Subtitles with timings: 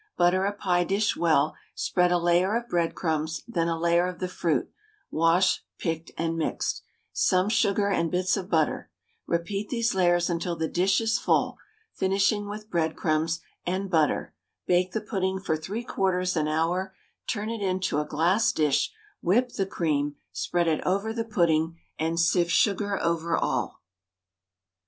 [0.17, 4.27] Butter a pie dish well, spread a layer of breadcrumbs, then a layer of the
[4.27, 4.71] fruit,
[5.11, 6.81] washed, picked, and mixed,
[7.13, 8.89] some sugar and bits of butter;
[9.27, 11.59] repeat these layers until the dish is full,
[11.93, 14.33] finishing with breadcrumbs and butter;
[14.65, 16.95] bake the pudding for 3/4 an hour,
[17.29, 18.91] turn it into a glass dish,
[19.21, 23.83] whip the cream, spread it over the pudding, and sift sugar over all.